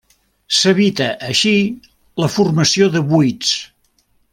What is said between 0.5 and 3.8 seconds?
S'evita així la formació de buits.